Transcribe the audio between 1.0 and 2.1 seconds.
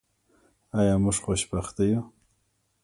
موږ خوشبخته یو؟